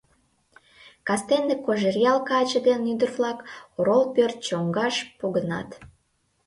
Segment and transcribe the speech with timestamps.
[1.07, 3.39] Кастене Кожеръял каче ден ӱдыр-влак
[3.79, 5.69] орол пӧрт чоҥгаш погынат.